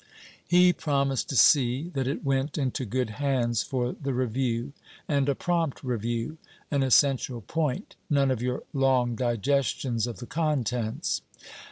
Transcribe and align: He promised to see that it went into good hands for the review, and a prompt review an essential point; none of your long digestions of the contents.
He 0.47 0.73
promised 0.73 1.29
to 1.29 1.35
see 1.35 1.89
that 1.89 2.07
it 2.07 2.25
went 2.25 2.57
into 2.57 2.85
good 2.85 3.11
hands 3.21 3.61
for 3.61 3.91
the 3.91 4.15
review, 4.15 4.73
and 5.07 5.29
a 5.29 5.35
prompt 5.35 5.83
review 5.83 6.39
an 6.71 6.81
essential 6.81 7.41
point; 7.41 7.95
none 8.09 8.31
of 8.31 8.41
your 8.41 8.63
long 8.73 9.13
digestions 9.13 10.07
of 10.07 10.17
the 10.17 10.25
contents. 10.25 11.21